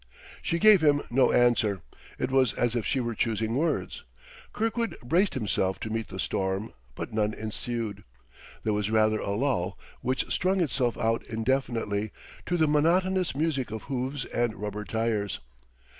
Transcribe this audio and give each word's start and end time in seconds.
She 0.41 0.57
gave 0.57 0.81
him 0.81 1.03
no 1.11 1.31
answer; 1.31 1.83
it, 2.17 2.31
was 2.31 2.53
as 2.53 2.75
if 2.75 2.87
she 2.87 2.99
were 2.99 3.13
choosing 3.13 3.55
words. 3.55 4.01
Kirkwood 4.51 4.97
braced 5.03 5.35
himself 5.35 5.79
to 5.81 5.91
meet 5.91 6.07
the 6.07 6.19
storm; 6.19 6.73
but 6.95 7.13
none 7.13 7.35
ensued. 7.35 8.03
There 8.63 8.73
was 8.73 8.89
rather 8.89 9.19
a 9.19 9.35
lull, 9.35 9.77
which 10.01 10.27
strung 10.33 10.59
itself 10.59 10.97
out 10.97 11.23
indefinitely, 11.27 12.11
to 12.47 12.57
the 12.57 12.67
monotonous 12.67 13.35
music 13.35 13.69
of 13.69 13.83
hoofs 13.83 14.25
and 14.25 14.55
rubber 14.55 14.85
tires. 14.85 15.39